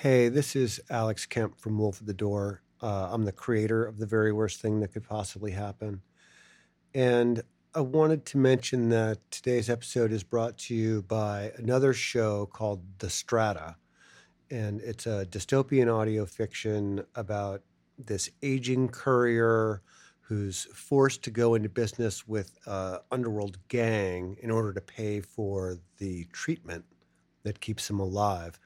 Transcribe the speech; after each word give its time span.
Hey, 0.00 0.30
this 0.30 0.56
is 0.56 0.80
Alex 0.88 1.26
Kemp 1.26 1.60
from 1.60 1.76
Wolf 1.76 2.00
at 2.00 2.06
the 2.06 2.14
Door. 2.14 2.62
Uh, 2.80 3.10
I'm 3.12 3.26
the 3.26 3.32
creator 3.32 3.84
of 3.84 3.98
the 3.98 4.06
very 4.06 4.32
worst 4.32 4.58
thing 4.62 4.80
that 4.80 4.94
could 4.94 5.04
possibly 5.04 5.50
happen. 5.50 6.00
And 6.94 7.42
I 7.74 7.82
wanted 7.82 8.24
to 8.24 8.38
mention 8.38 8.88
that 8.88 9.18
today's 9.30 9.68
episode 9.68 10.10
is 10.10 10.22
brought 10.22 10.56
to 10.56 10.74
you 10.74 11.02
by 11.02 11.52
another 11.58 11.92
show 11.92 12.46
called 12.46 12.82
The 13.00 13.10
Strata. 13.10 13.76
And 14.50 14.80
it's 14.80 15.06
a 15.06 15.26
dystopian 15.26 15.94
audio 15.94 16.24
fiction 16.24 17.04
about 17.14 17.60
this 17.98 18.30
aging 18.42 18.88
courier 18.88 19.82
who's 20.22 20.64
forced 20.74 21.22
to 21.24 21.30
go 21.30 21.54
into 21.54 21.68
business 21.68 22.26
with 22.26 22.56
an 22.64 23.00
underworld 23.10 23.58
gang 23.68 24.38
in 24.40 24.50
order 24.50 24.72
to 24.72 24.80
pay 24.80 25.20
for 25.20 25.76
the 25.98 26.24
treatment 26.32 26.86
that 27.42 27.60
keeps 27.60 27.90
him 27.90 28.00
alive. 28.00 28.58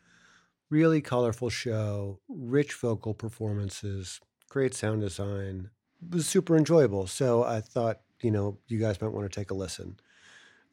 Really 0.75 1.01
colorful 1.01 1.51
show, 1.51 2.19
rich 2.29 2.73
vocal 2.75 3.15
performances, 3.15 4.21
great 4.49 4.75
sound 4.75 5.03
design. 5.03 5.71
It 6.03 6.17
was 6.17 6.27
super 6.27 6.57
enjoyable. 6.57 7.07
So 7.07 7.45
I 7.45 7.61
thought 7.61 8.01
you 8.23 8.33
know 8.33 8.59
you 8.67 8.81
guys 8.81 9.01
might 9.01 9.13
want 9.13 9.31
to 9.31 9.41
take 9.41 9.53
a 9.53 9.55
listen. 9.55 10.01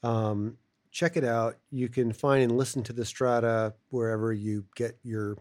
Um, 0.01 0.57
check 0.89 1.17
it 1.17 1.23
out. 1.23 1.57
You 1.69 1.87
can 1.87 2.13
find 2.13 2.41
and 2.41 2.57
listen 2.57 2.81
to 2.81 2.93
the 2.93 3.05
Strata 3.05 3.75
wherever 3.91 4.33
you 4.33 4.65
get 4.75 4.97
your 5.03 5.37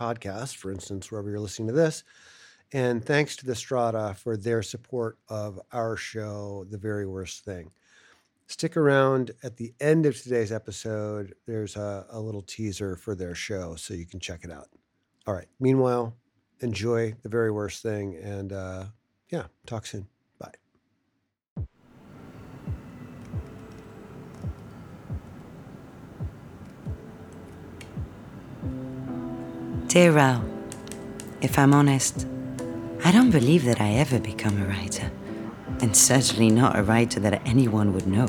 podcast, 0.00 0.56
for 0.56 0.72
instance, 0.72 1.10
wherever 1.10 1.28
you're 1.28 1.38
listening 1.38 1.68
to 1.68 1.74
this. 1.74 2.02
And 2.72 3.04
thanks 3.04 3.36
to 3.36 3.44
the 3.44 3.54
Strata 3.54 4.16
for 4.18 4.38
their 4.38 4.62
support 4.62 5.18
of 5.28 5.60
our 5.70 5.98
show, 5.98 6.64
The 6.70 6.78
Very 6.78 7.06
Worst 7.06 7.44
Thing. 7.44 7.70
Stick 8.52 8.76
around 8.76 9.30
at 9.42 9.56
the 9.56 9.72
end 9.80 10.04
of 10.04 10.20
today's 10.20 10.52
episode. 10.52 11.34
There's 11.46 11.74
a, 11.74 12.04
a 12.10 12.20
little 12.20 12.42
teaser 12.42 12.96
for 12.96 13.14
their 13.14 13.34
show, 13.34 13.76
so 13.76 13.94
you 13.94 14.04
can 14.04 14.20
check 14.20 14.44
it 14.44 14.52
out. 14.52 14.68
All 15.26 15.32
right. 15.32 15.46
Meanwhile, 15.58 16.14
enjoy 16.60 17.14
The 17.22 17.30
Very 17.30 17.50
Worst 17.50 17.82
Thing. 17.82 18.14
And 18.22 18.52
uh, 18.52 18.84
yeah, 19.30 19.44
talk 19.64 19.86
soon. 19.86 20.06
Bye. 20.38 20.52
Dear 29.86 30.12
Rao, 30.12 30.44
if 31.40 31.58
I'm 31.58 31.72
honest, 31.72 32.26
I 33.02 33.12
don't 33.12 33.30
believe 33.30 33.64
that 33.64 33.80
I 33.80 33.92
ever 33.92 34.20
become 34.20 34.60
a 34.60 34.66
writer. 34.66 35.10
And 35.82 35.96
certainly 35.96 36.48
not 36.48 36.78
a 36.78 36.82
writer 36.84 37.18
that 37.20 37.42
anyone 37.44 37.92
would 37.92 38.06
know. 38.06 38.26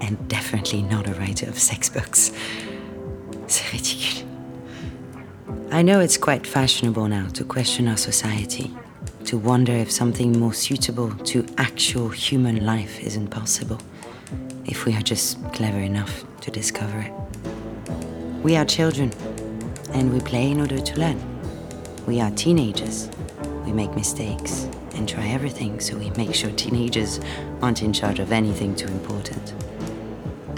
And 0.00 0.16
definitely 0.28 0.82
not 0.82 1.06
a 1.06 1.12
writer 1.12 1.46
of 1.46 1.58
sex 1.58 1.90
books. 1.90 2.32
C'est 3.46 3.70
ridicule. 3.72 4.26
I 5.70 5.82
know 5.82 6.00
it's 6.00 6.16
quite 6.16 6.46
fashionable 6.46 7.06
now 7.06 7.28
to 7.34 7.44
question 7.44 7.86
our 7.86 7.98
society, 7.98 8.74
to 9.26 9.36
wonder 9.36 9.72
if 9.72 9.92
something 9.92 10.38
more 10.40 10.54
suitable 10.54 11.14
to 11.26 11.46
actual 11.58 12.08
human 12.08 12.64
life 12.64 12.98
isn't 13.00 13.28
possible, 13.28 13.78
if 14.64 14.84
we 14.84 14.96
are 14.96 15.02
just 15.02 15.38
clever 15.52 15.78
enough 15.78 16.24
to 16.40 16.50
discover 16.50 16.98
it. 17.00 17.12
We 18.42 18.56
are 18.56 18.64
children, 18.64 19.12
and 19.92 20.12
we 20.12 20.20
play 20.20 20.50
in 20.50 20.60
order 20.60 20.80
to 20.80 20.98
learn. 20.98 21.20
We 22.06 22.20
are 22.20 22.30
teenagers. 22.32 23.08
We 23.64 23.72
make 23.72 23.94
mistakes 23.94 24.66
and 24.94 25.08
try 25.08 25.26
everything 25.28 25.80
so 25.80 25.96
we 25.96 26.10
make 26.10 26.34
sure 26.34 26.50
teenagers 26.52 27.20
aren't 27.62 27.82
in 27.82 27.92
charge 27.92 28.18
of 28.18 28.32
anything 28.32 28.74
too 28.74 28.88
important. 28.88 29.54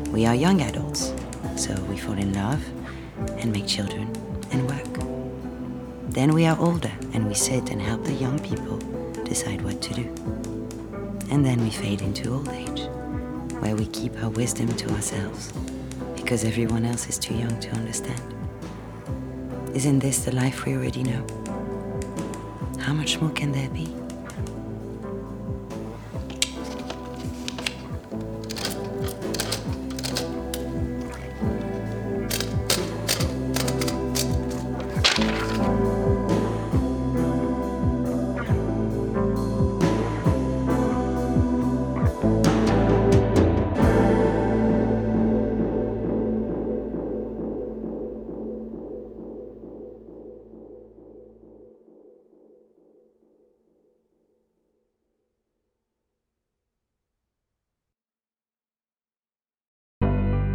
We 0.08 0.26
are 0.26 0.34
young 0.34 0.60
adults, 0.60 1.12
so 1.56 1.74
we 1.84 1.96
fall 1.96 2.18
in 2.18 2.32
love 2.32 2.62
and 3.38 3.52
make 3.52 3.66
children 3.66 4.08
and 4.50 4.68
work. 4.68 6.12
Then 6.12 6.34
we 6.34 6.44
are 6.46 6.58
older 6.58 6.92
and 7.14 7.26
we 7.26 7.34
sit 7.34 7.70
and 7.70 7.80
help 7.80 8.04
the 8.04 8.12
young 8.12 8.38
people 8.38 8.76
decide 9.24 9.62
what 9.62 9.80
to 9.82 9.94
do. 9.94 10.02
And 11.30 11.44
then 11.44 11.62
we 11.62 11.70
fade 11.70 12.02
into 12.02 12.32
old 12.32 12.48
age, 12.50 12.82
where 13.60 13.74
we 13.74 13.86
keep 13.86 14.22
our 14.22 14.28
wisdom 14.28 14.68
to 14.68 14.90
ourselves 14.90 15.52
because 16.14 16.44
everyone 16.44 16.84
else 16.84 17.08
is 17.08 17.18
too 17.18 17.34
young 17.34 17.58
to 17.60 17.70
understand. 17.70 18.20
Isn't 19.74 20.00
this 20.00 20.24
the 20.24 20.34
life 20.34 20.66
we 20.66 20.74
already 20.74 21.02
know? 21.02 21.26
How 22.78 22.92
much 22.92 23.20
more 23.20 23.30
can 23.30 23.52
there 23.52 23.70
be? 23.70 23.94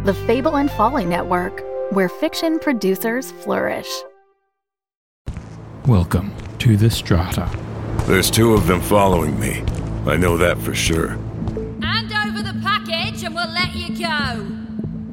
The 0.08 0.14
Fable 0.14 0.56
and 0.56 0.70
Folly 0.70 1.04
Network, 1.04 1.62
where 1.92 2.08
fiction 2.08 2.58
producers 2.58 3.30
flourish. 3.30 3.90
Welcome 5.86 6.32
to 6.60 6.78
the 6.78 6.88
Strata. 6.88 7.46
There's 8.06 8.30
two 8.30 8.54
of 8.54 8.66
them 8.66 8.80
following 8.80 9.38
me. 9.38 9.62
I 10.06 10.16
know 10.16 10.38
that 10.38 10.56
for 10.56 10.74
sure. 10.74 11.08
Hand 11.82 12.10
over 12.26 12.42
the 12.42 12.58
package 12.62 13.22
and 13.22 13.34
we'll 13.34 13.50
let 13.50 13.74
you 13.74 13.98
go. 13.98 14.50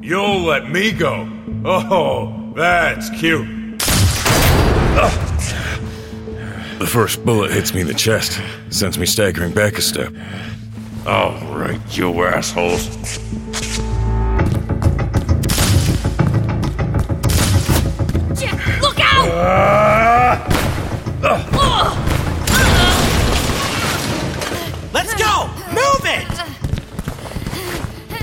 You'll 0.00 0.40
let 0.40 0.70
me 0.70 0.92
go? 0.92 1.28
Oh, 1.66 2.54
that's 2.56 3.10
cute. 3.20 3.46
Ah. 4.98 5.76
The 6.78 6.86
first 6.86 7.22
bullet 7.22 7.50
hits 7.50 7.74
me 7.74 7.82
in 7.82 7.86
the 7.86 7.92
chest, 7.92 8.40
sends 8.70 8.96
me 8.96 9.04
staggering 9.04 9.52
back 9.52 9.76
a 9.76 9.82
step. 9.82 10.14
All 11.06 11.34
right, 11.54 11.78
you 11.94 12.24
assholes. 12.24 13.18